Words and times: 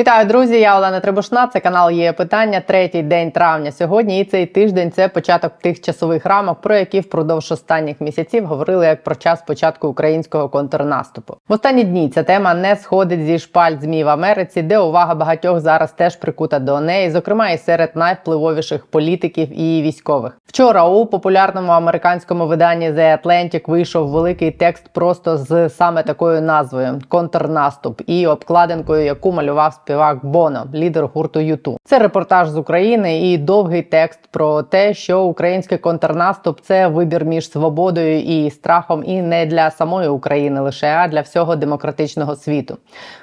Вітаю, 0.00 0.26
друзі! 0.26 0.60
Я 0.60 0.78
Олена 0.78 1.00
Требушна. 1.00 1.46
Це 1.46 1.60
канал 1.60 1.90
є 1.90 2.12
питання. 2.12 2.60
Третій 2.60 3.02
день 3.02 3.30
травня 3.30 3.72
сьогодні. 3.72 4.20
І 4.20 4.24
цей 4.24 4.46
тиждень 4.46 4.90
це 4.90 5.08
початок 5.08 5.52
тих 5.62 5.80
часових 5.80 6.26
рамок, 6.26 6.60
про 6.60 6.76
які 6.76 7.00
впродовж 7.00 7.52
останніх 7.52 8.00
місяців 8.00 8.46
говорили 8.46 8.86
як 8.86 9.04
про 9.04 9.14
час 9.14 9.42
початку 9.42 9.88
українського 9.88 10.48
контрнаступу. 10.48 11.36
В 11.48 11.52
останні 11.52 11.84
дні 11.84 12.08
ця 12.08 12.22
тема 12.22 12.54
не 12.54 12.76
сходить 12.76 13.26
зі 13.26 13.38
шпаль 13.38 13.72
змі 13.80 14.04
в 14.04 14.08
Америці, 14.08 14.62
де 14.62 14.78
увага 14.78 15.14
багатьох 15.14 15.60
зараз 15.60 15.92
теж 15.92 16.16
прикута 16.16 16.58
до 16.58 16.80
неї, 16.80 17.10
зокрема 17.10 17.50
і 17.50 17.58
серед 17.58 17.90
найвпливовіших 17.94 18.86
політиків 18.86 19.60
і 19.60 19.82
військових. 19.82 20.38
Вчора 20.46 20.84
у 20.84 21.06
популярному 21.06 21.72
американському 21.72 22.46
виданні 22.46 22.90
The 22.90 23.22
Atlantic 23.22 23.70
вийшов 23.70 24.08
великий 24.08 24.50
текст 24.50 24.88
просто 24.92 25.38
з 25.38 25.68
саме 25.68 26.02
такою 26.02 26.42
назвою 26.42 27.00
Контрнаступ 27.08 28.02
і 28.06 28.26
обкладинкою, 28.26 29.04
яку 29.04 29.32
малював 29.32 29.80
співак 29.90 30.24
Боно, 30.24 30.66
лідер 30.74 31.06
гурту 31.06 31.40
Юту. 31.40 31.76
Це 31.84 31.98
репортаж 31.98 32.48
з 32.48 32.56
України 32.56 33.30
і 33.30 33.38
довгий 33.38 33.82
текст 33.82 34.20
про 34.30 34.62
те, 34.62 34.94
що 34.94 35.22
український 35.22 35.78
контрнаступ 35.78 36.60
це 36.60 36.88
вибір 36.88 37.24
між 37.24 37.50
свободою 37.50 38.20
і 38.20 38.50
страхом, 38.50 39.04
і 39.06 39.22
не 39.22 39.46
для 39.46 39.70
самої 39.70 40.08
України 40.08 40.60
лише 40.60 40.86
а 40.86 41.08
для 41.08 41.20
всього 41.20 41.56
демократичного 41.56 42.36
світу. 42.36 42.76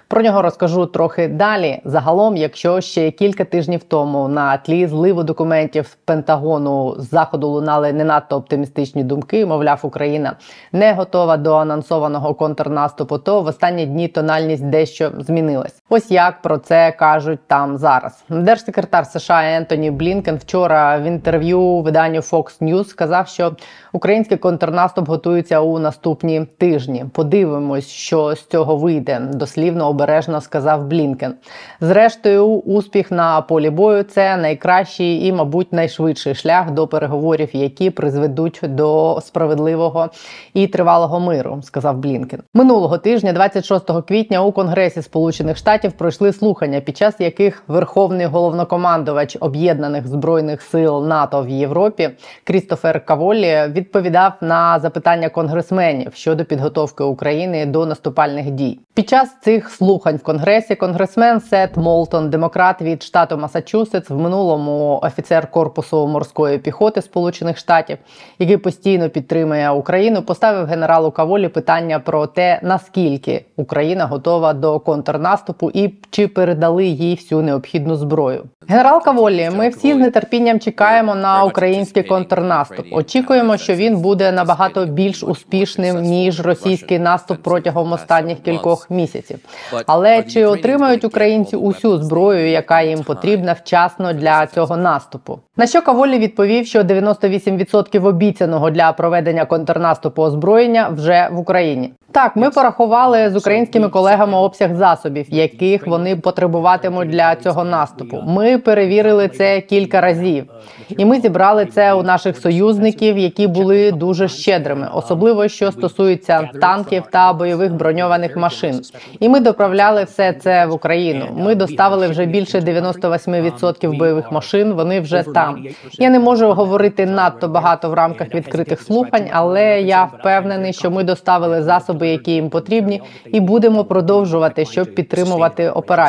Про 0.09 0.21
нього 0.21 0.41
розкажу 0.41 0.85
трохи 0.85 1.27
далі. 1.27 1.79
Загалом, 1.85 2.37
якщо 2.37 2.81
ще 2.81 3.11
кілька 3.11 3.43
тижнів 3.43 3.83
тому 3.83 4.27
на 4.27 4.57
тлі 4.57 4.87
зливу 4.87 5.23
документів 5.23 5.97
Пентагону 6.05 6.95
з 6.97 7.09
заходу 7.09 7.47
лунали 7.47 7.93
не 7.93 8.03
надто 8.03 8.35
оптимістичні 8.35 9.03
думки, 9.03 9.45
мовляв, 9.45 9.79
Україна 9.83 10.35
не 10.71 10.93
готова 10.93 11.37
до 11.37 11.55
анонсованого 11.55 12.33
контрнаступу, 12.33 13.17
то 13.17 13.41
в 13.41 13.45
останні 13.45 13.85
дні 13.85 14.07
тональність 14.07 14.65
дещо 14.65 15.11
змінилась. 15.19 15.81
Ось 15.89 16.11
як 16.11 16.41
про 16.41 16.56
це 16.57 16.91
кажуть 16.91 17.39
там 17.47 17.77
зараз. 17.77 18.23
Держсекретар 18.29 19.05
США 19.05 19.43
Ентоні 19.43 19.91
Блінкен 19.91 20.37
вчора 20.37 20.97
в 20.97 21.03
інтерв'ю 21.03 21.81
виданню 21.81 22.19
Fox 22.19 22.61
News 22.61 22.85
сказав, 22.85 23.27
що 23.27 23.55
український 23.93 24.37
контрнаступ 24.37 25.07
готується 25.07 25.59
у 25.59 25.79
наступні 25.79 26.45
тижні. 26.57 27.05
Подивимось, 27.13 27.87
що 27.87 28.35
з 28.35 28.45
цього 28.45 28.77
вийде. 28.77 29.19
Дослівно 29.19 29.87
обережно 29.87 30.41
сказав 30.41 30.85
Блінкен. 30.85 31.33
Зрештою, 31.81 32.45
успіх 32.47 33.11
на 33.11 33.41
полі 33.41 33.69
бою 33.69 34.03
це 34.03 34.37
найкращий 34.37 35.25
і, 35.25 35.31
мабуть, 35.31 35.73
найшвидший 35.73 36.35
шлях 36.35 36.71
до 36.71 36.87
переговорів, 36.87 37.49
які 37.53 37.89
призведуть 37.89 38.59
до 38.63 39.19
справедливого 39.21 40.09
і 40.53 40.67
тривалого 40.67 41.19
миру, 41.19 41.59
сказав 41.63 41.97
Блінкен. 41.97 42.43
Минулого 42.53 42.97
тижня, 42.97 43.33
26 43.33 43.91
квітня, 44.07 44.43
у 44.43 44.51
Конгресі 44.51 45.01
Сполучених 45.01 45.57
Штатів 45.57 45.91
пройшли 45.91 46.33
слухання, 46.37 46.79
під 46.79 46.97
час 46.97 47.15
яких 47.19 47.63
Верховний 47.67 48.25
головнокомандувач 48.25 49.37
об'єднаних 49.39 50.07
збройних 50.07 50.61
сил 50.61 51.05
НАТО 51.07 51.43
в 51.43 51.49
Європі 51.49 52.09
Крістофер 52.43 53.05
Каволі 53.05 53.57
відповідав 53.67 54.33
на 54.41 54.79
запитання 54.79 55.29
конгресменів 55.29 56.13
щодо 56.13 56.45
підготовки 56.45 57.03
України 57.03 57.65
до 57.65 57.85
наступальних 57.85 58.51
дій. 58.51 58.79
Під 58.93 59.09
час 59.09 59.29
цих 59.41 59.69
слухань 59.69 60.15
в 60.15 60.23
Конгресі 60.23 60.75
конгресмен 60.75 61.41
Сет 61.41 61.77
Молтон, 61.77 62.29
демократ 62.29 62.81
від 62.81 63.03
штату 63.03 63.37
Масачусетс, 63.37 64.09
в 64.09 64.17
минулому 64.17 64.99
офіцер 65.03 65.51
корпусу 65.51 66.07
морської 66.07 66.57
піхоти 66.57 67.01
Сполучених 67.01 67.57
Штатів, 67.57 67.97
який 68.39 68.57
постійно 68.57 69.09
підтримує 69.09 69.69
Україну, 69.69 70.21
поставив 70.21 70.65
генералу 70.65 71.11
Каволі 71.11 71.47
питання 71.47 71.99
про 71.99 72.27
те, 72.27 72.59
наскільки 72.63 73.45
Україна 73.55 74.05
готова 74.05 74.53
до 74.53 74.79
контрнаступу 74.79 75.71
і 75.73 75.93
чи 76.09 76.26
передали 76.27 76.85
їй 76.85 77.15
всю 77.15 77.41
необхідну 77.41 77.95
зброю. 77.95 78.43
Генерал 78.67 79.03
Каволі, 79.03 79.49
ми 79.57 79.69
всі 79.69 79.93
з 79.93 80.09
нетерпінням 80.09 80.59
чекаємо 80.59 81.15
на 81.15 81.43
український 81.43 82.03
контрнаступ. 82.03 82.85
Очікуємо, 82.91 83.57
що 83.57 83.75
він 83.75 83.97
буде 83.97 84.31
набагато 84.31 84.85
більш 84.85 85.23
успішним 85.23 86.01
ніж 86.01 86.39
російський 86.39 86.99
наступ 86.99 87.37
протягом 87.43 87.91
останніх 87.91 88.39
кількох 88.39 88.89
місяців. 88.89 89.39
Але 89.85 90.23
чи 90.23 90.45
отримають 90.45 91.03
українці 91.03 91.55
усю 91.55 91.97
зброю, 92.03 92.49
яка 92.49 92.81
їм 92.81 93.03
потрібна 93.03 93.53
вчасно 93.53 94.13
для 94.13 94.47
цього 94.47 94.77
наступу? 94.77 95.39
На 95.57 95.67
що 95.67 95.81
Каволі 95.81 96.19
відповів, 96.19 96.67
що 96.67 96.81
98% 96.81 98.05
обіцяного 98.05 98.69
для 98.69 98.91
проведення 98.91 99.45
контрнаступу 99.45 100.21
озброєння 100.21 100.89
вже 100.89 101.29
в 101.31 101.39
Україні. 101.39 101.93
Так, 102.11 102.35
ми 102.35 102.49
порахували 102.49 103.29
з 103.29 103.35
українськими 103.35 103.89
колегами 103.89 104.37
обсяг 104.37 104.75
засобів, 104.75 105.25
яких 105.29 105.87
вони 105.87 106.15
потребуватимуть 106.17 107.09
для 107.09 107.35
цього 107.35 107.63
наступу. 107.63 108.21
Ми 108.27 108.57
перевірили 108.57 109.27
це 109.27 109.61
кілька 109.61 110.01
разів, 110.01 110.45
і 110.89 111.05
ми 111.05 111.19
зібрали 111.19 111.65
це 111.65 111.93
у 111.93 112.03
наших 112.03 112.37
союзників, 112.37 113.17
які 113.17 113.47
були 113.47 113.91
дуже 113.91 114.27
щедрими, 114.27 114.89
особливо 114.93 115.47
що 115.47 115.71
стосується 115.71 116.49
танків 116.61 117.03
та 117.11 117.33
бойових 117.33 117.73
броньованих 117.73 118.37
машин. 118.37 118.81
І 119.19 119.29
ми 119.29 119.39
доправляли 119.39 120.03
все 120.03 120.33
це 120.33 120.65
в 120.65 120.73
Україну. 120.73 121.25
Ми 121.37 121.55
доставили 121.55 122.07
вже 122.07 122.25
більше 122.25 122.59
98% 122.59 123.97
бойових 123.97 124.31
машин. 124.31 124.73
Вони 124.73 124.99
вже 124.99 125.23
там. 125.23 125.65
Я 125.99 126.09
не 126.09 126.19
можу 126.19 126.53
говорити 126.53 127.05
надто 127.05 127.47
багато 127.47 127.89
в 127.89 127.93
рамках 127.93 128.35
відкритих 128.35 128.81
слухань, 128.81 129.27
але 129.31 129.81
я 129.81 130.03
впевнений, 130.03 130.73
що 130.73 130.91
ми 130.91 131.03
доставили 131.03 131.63
засоби, 131.63 132.07
які 132.07 132.31
їм 132.31 132.49
потрібні, 132.49 133.01
і 133.25 133.39
будемо 133.39 133.83
продовжувати, 133.83 134.65
щоб 134.65 134.95
підтримувати 134.95 135.69
операцію. 135.69 136.06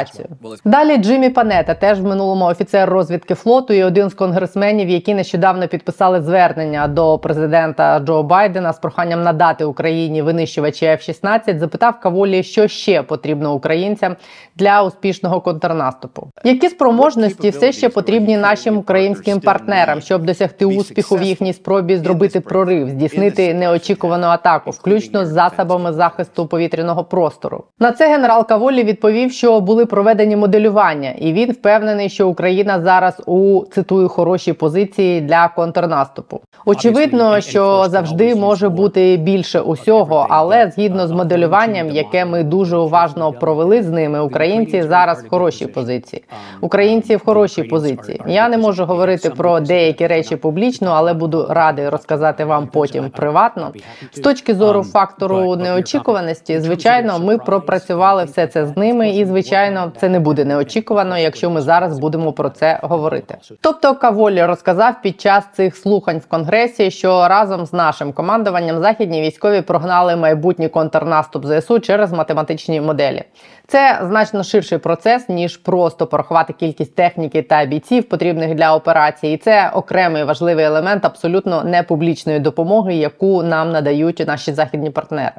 Далі 0.65 0.97
Джиммі 0.97 1.31
Панета, 1.31 1.75
теж 1.75 2.01
в 2.01 2.05
минулому 2.05 2.45
офіцер 2.45 2.89
розвідки 2.89 3.35
флоту, 3.35 3.75
і 3.75 3.85
один 3.85 4.11
з 4.11 4.15
конгресменів, 4.15 4.89
які 4.89 5.15
нещодавно 5.15 5.69
підписали 5.69 6.23
звернення 6.23 6.89
до 6.89 7.19
президента 7.19 8.01
Джо 8.01 8.23
Байдена 8.23 8.73
з 8.73 8.79
проханням 8.79 9.23
надати 9.23 9.65
Україні 9.65 10.23
винищувачі 10.23 10.87
F-16, 10.87 11.59
запитав 11.59 12.01
Каволі, 12.01 12.43
що 12.43 12.69
ще 12.69 13.03
потрібно 13.03 13.55
українцям 13.55 14.17
для 14.57 14.83
успішного 14.83 15.41
контрнаступу. 15.41 16.29
Які 16.45 16.69
спроможності 16.69 17.51
все 17.51 17.73
ще 17.73 17.89
потрібні 17.89 18.37
нашим 18.37 18.79
українським 18.79 19.41
партнерам, 19.41 20.01
щоб 20.01 20.25
досягти 20.25 20.65
успіху 20.65 21.17
в 21.17 21.23
їхній 21.23 21.53
спробі 21.53 21.97
зробити 21.97 22.41
прорив, 22.41 22.89
здійснити 22.89 23.55
неочікувану 23.55 24.27
атаку, 24.27 24.71
включно 24.71 25.27
з 25.27 25.29
засобами 25.29 25.93
захисту 25.93 26.47
повітряного 26.47 27.05
простору? 27.05 27.65
На 27.79 27.93
це 27.93 28.09
генерал 28.09 28.47
Каволі 28.47 28.85
відповів, 28.85 29.33
що 29.33 29.61
були 29.61 29.87
проведені 29.89 30.37
моделювання, 30.37 31.11
і 31.19 31.33
він 31.33 31.53
впевнений, 31.53 32.09
що 32.09 32.29
Україна 32.29 32.81
зараз 32.81 33.23
у 33.27 33.63
цитую 33.71 34.09
хорошій 34.09 34.53
позиції 34.53 35.21
для 35.21 35.49
контрнаступу. 35.49 36.41
Очевидно, 36.67 37.41
що 37.41 37.85
завжди 37.89 38.35
може 38.35 38.69
бути 38.69 39.17
більше 39.17 39.61
усього, 39.61 40.27
але 40.31 40.71
згідно 40.71 41.07
з 41.07 41.11
моделюванням, 41.11 41.91
яке 41.91 42.25
ми 42.25 42.43
дуже 42.43 42.77
уважно 42.77 43.33
провели 43.33 43.83
з 43.83 43.91
ними, 43.91 44.21
українці 44.21 44.83
зараз 44.83 45.25
в 45.25 45.29
хорошій 45.29 45.67
позиції. 45.67 46.25
Українці 46.61 47.17
в 47.17 47.25
хорошій 47.25 47.63
позиції. 47.63 48.21
Я 48.27 48.49
не 48.49 48.59
можу 48.59 48.85
говорити 48.85 49.31
про 49.31 49.61
деякі 49.61 50.07
речі 50.07 50.37
публічно, 50.37 50.91
але 50.95 51.15
буду 51.15 51.47
радий 51.51 51.89
розказати 51.89 52.45
вам 52.45 52.67
потім 52.67 53.11
приватно. 53.11 53.73
З 54.13 54.21
точки 54.21 54.55
зору 54.55 54.83
фактору 54.83 55.57
неочікуваності, 55.57 56.61
звичайно, 56.61 57.19
ми 57.19 57.39
пропрацювали 57.39 58.25
все 58.25 58.47
це 58.47 58.67
з 58.67 58.77
ними, 58.77 59.11
і 59.11 59.25
звичайно, 59.25 59.78
це 60.01 60.09
не 60.09 60.21
буде 60.21 60.45
неочікувано, 60.45 61.19
якщо 61.19 61.51
ми 61.51 61.61
зараз 61.61 61.99
будемо 61.99 62.33
про 62.33 62.51
це 62.51 62.81
говорити. 62.83 63.39
Тобто, 63.61 63.95
Каволі 63.95 64.45
розказав 64.45 64.95
під 65.03 65.21
час 65.21 65.45
цих 65.53 65.77
слухань 65.77 66.19
в 66.19 66.27
конгресі, 66.27 66.91
що 66.91 67.29
разом 67.29 67.67
з 67.67 67.73
нашим 67.73 68.13
командуванням 68.13 68.81
західні 68.81 69.23
військові 69.23 69.63
прогнали 69.63 70.17
майбутній 70.17 70.69
контрнаступ 70.69 71.47
ЗСУ 71.47 71.81
через 71.81 72.13
математичні 72.13 72.81
моделі. 72.81 73.25
Це 73.67 74.01
значно 74.03 74.43
ширший 74.43 74.79
процес 74.79 75.29
ніж 75.29 75.57
просто 75.57 76.07
порахувати 76.07 76.53
кількість 76.53 76.95
техніки 76.95 77.43
та 77.43 77.65
бійців, 77.65 78.09
потрібних 78.09 78.55
для 78.55 78.75
операції. 78.75 79.35
І 79.35 79.37
Це 79.37 79.71
окремий 79.75 80.25
важливий 80.25 80.65
елемент 80.65 81.05
абсолютно 81.05 81.65
непублічної 81.65 82.39
допомоги, 82.39 82.95
яку 82.95 83.43
нам 83.43 83.73
надають 83.73 84.25
наші 84.27 84.53
західні 84.53 84.91
партнери. 84.91 85.33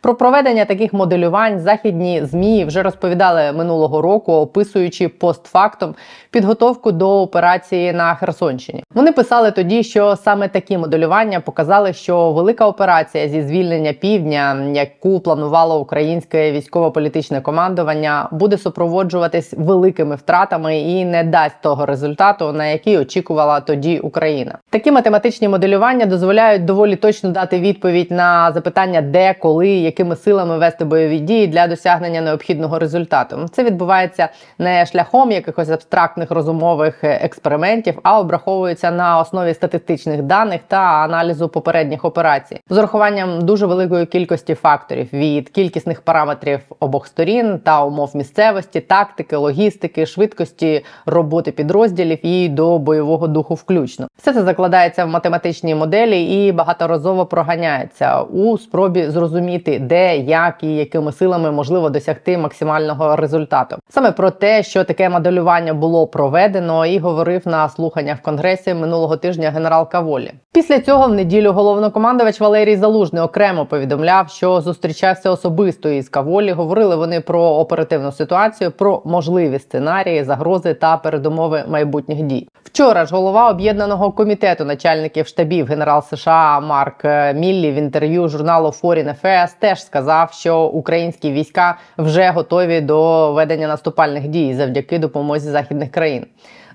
Про 0.00 0.14
проведення 0.14 0.64
таких 0.64 0.92
моделювань 0.92 1.58
західні 1.58 2.24
змі 2.24 2.64
вже 2.64 2.82
розповідали 2.82 3.52
минулого 3.52 4.02
року, 4.02 4.32
описуючи 4.32 5.08
постфактом 5.08 5.94
підготовку 6.30 6.92
до 6.92 7.22
операції 7.22 7.92
на 7.92 8.14
Херсонщині. 8.14 8.84
Вони 8.94 9.12
писали 9.12 9.50
тоді, 9.50 9.82
що 9.82 10.16
саме 10.16 10.48
такі 10.48 10.78
моделювання 10.78 11.40
показали, 11.40 11.92
що 11.92 12.32
велика 12.32 12.66
операція 12.66 13.28
зі 13.28 13.42
звільнення 13.42 13.92
півдня, 13.92 14.66
яку 14.72 15.20
планувало 15.20 15.80
українське 15.80 16.52
військово-політичне 16.52 17.40
командування, 17.40 18.28
буде 18.32 18.58
супроводжуватись 18.58 19.54
великими 19.58 20.14
втратами 20.14 20.78
і 20.80 21.04
не 21.04 21.24
дасть 21.24 21.60
того 21.62 21.86
результату, 21.86 22.52
на 22.52 22.66
який 22.66 22.98
очікувала 22.98 23.60
тоді 23.60 23.98
Україна. 23.98 24.58
Такі 24.70 24.90
математичні 24.90 25.48
моделювання 25.48 26.06
дозволяють 26.06 26.64
доволі 26.64 26.96
точно 26.96 27.30
дати 27.30 27.60
відповідь 27.60 28.10
на 28.10 28.52
запитання, 28.52 29.00
де, 29.00 29.34
коли, 29.34 29.68
якими 29.96 30.16
силами 30.16 30.58
вести 30.58 30.84
бойові 30.84 31.18
дії 31.18 31.46
для 31.46 31.66
досягнення 31.66 32.20
необхідного 32.20 32.78
результату. 32.78 33.46
Це 33.52 33.64
відбувається 33.64 34.28
не 34.58 34.86
шляхом 34.86 35.30
якихось 35.30 35.68
абстрактних 35.68 36.30
розумових 36.30 37.04
експериментів, 37.04 37.98
а 38.02 38.20
обраховується 38.20 38.90
на 38.90 39.20
основі 39.20 39.54
статистичних 39.54 40.22
даних 40.22 40.60
та 40.68 40.76
аналізу 40.78 41.48
попередніх 41.48 42.04
операцій 42.04 42.60
з 42.70 42.78
урахуванням 42.78 43.40
дуже 43.40 43.66
великої 43.66 44.06
кількості 44.06 44.54
факторів 44.54 45.08
від 45.12 45.48
кількісних 45.48 46.00
параметрів 46.00 46.60
обох 46.80 47.06
сторін 47.06 47.58
та 47.64 47.84
умов 47.84 48.16
місцевості, 48.16 48.80
тактики, 48.80 49.36
логістики, 49.36 50.06
швидкості 50.06 50.84
роботи 51.06 51.52
підрозділів 51.52 52.26
і 52.26 52.48
до 52.48 52.78
бойового 52.78 53.28
духу, 53.28 53.54
включно 53.54 54.06
все 54.26 54.32
це 54.32 54.42
закладається 54.42 55.04
в 55.04 55.08
математичні 55.08 55.74
моделі 55.74 56.46
і 56.46 56.52
багаторазово 56.52 57.26
проганяється 57.26 58.22
у 58.22 58.58
спробі 58.58 59.06
зрозуміти, 59.10 59.75
де, 59.78 60.16
як 60.18 60.62
і 60.62 60.76
якими 60.76 61.12
силами 61.12 61.50
можливо 61.50 61.90
досягти 61.90 62.38
максимального 62.38 63.16
результату. 63.16 63.76
Саме 63.88 64.12
про 64.12 64.30
те, 64.30 64.62
що 64.62 64.84
таке 64.84 65.08
моделювання 65.08 65.74
було 65.74 66.06
проведено, 66.06 66.86
і 66.86 66.98
говорив 66.98 67.42
на 67.44 67.68
слуханнях 67.68 68.18
в 68.18 68.22
конгресі 68.22 68.74
минулого 68.74 69.16
тижня 69.16 69.50
генерал 69.50 69.88
Каволі. 69.88 70.32
Після 70.52 70.80
цього 70.80 71.06
в 71.06 71.14
неділю 71.14 71.52
головнокомандувач 71.52 72.40
Валерій 72.40 72.76
Залужний 72.76 73.22
окремо 73.22 73.66
повідомляв, 73.66 74.28
що 74.28 74.60
зустрічався 74.60 75.30
особисто 75.30 75.88
із 75.88 76.08
Каволі. 76.08 76.52
Говорили 76.52 76.96
вони 76.96 77.20
про 77.20 77.40
оперативну 77.42 78.12
ситуацію, 78.12 78.70
про 78.70 79.02
можливі 79.04 79.58
сценарії, 79.58 80.24
загрози 80.24 80.74
та 80.74 80.96
передумови 80.96 81.64
майбутніх 81.68 82.22
дій. 82.22 82.48
Вчора 82.64 83.06
ж 83.06 83.14
голова 83.14 83.50
об'єднаного 83.50 84.12
комітету 84.12 84.64
начальників 84.64 85.26
штабів 85.26 85.66
генерал 85.66 86.02
США 86.02 86.60
Марк 86.60 87.04
Міллі 87.34 87.72
в 87.72 87.74
інтерв'ю 87.74 88.28
журналу 88.28 88.68
Foreign 88.68 89.14
Affairs 89.14 89.50
теж 89.66 89.84
сказав, 89.84 90.32
що 90.32 90.62
українські 90.62 91.32
війська 91.32 91.78
вже 91.98 92.30
готові 92.30 92.80
до 92.80 93.32
ведення 93.32 93.68
наступальних 93.68 94.28
дій 94.28 94.54
завдяки 94.54 94.98
допомозі 94.98 95.50
західних 95.50 95.90
країн. 95.90 96.26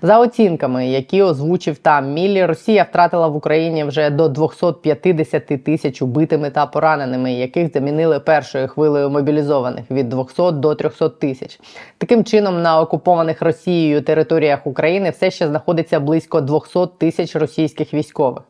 За 0.02 0.18
оцінками, 0.18 0.86
які 0.86 1.22
озвучив 1.22 1.78
там 1.78 2.12
Міллі, 2.12 2.44
Росія 2.44 2.82
втратила 2.82 3.28
в 3.28 3.36
Україні 3.36 3.84
вже 3.84 4.10
до 4.10 4.28
250 4.28 5.64
тисяч 5.64 6.02
убитими 6.02 6.50
та 6.50 6.66
пораненими, 6.66 7.32
яких 7.32 7.72
замінили 7.72 8.20
першою 8.20 8.68
хвилею 8.68 9.10
мобілізованих 9.10 9.90
від 9.90 10.08
200 10.08 10.52
до 10.52 10.74
300 10.74 11.08
тисяч. 11.08 11.60
Таким 11.98 12.24
чином, 12.24 12.62
на 12.62 12.80
окупованих 12.80 13.42
Росією 13.42 14.02
територіях 14.02 14.66
України 14.66 15.10
все 15.10 15.30
ще 15.30 15.48
знаходиться 15.48 16.00
близько 16.00 16.40
200 16.40 16.86
тисяч 16.98 17.36
російських 17.36 17.94
військових 17.94 18.42